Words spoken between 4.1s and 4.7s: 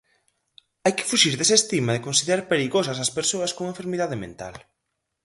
mental.